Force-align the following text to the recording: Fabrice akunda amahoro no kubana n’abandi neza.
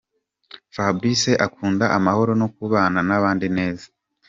Fabrice 0.75 1.31
akunda 1.45 1.85
amahoro 1.97 2.31
no 2.41 2.47
kubana 2.55 2.99
n’abandi 3.07 3.47
neza. 3.57 3.85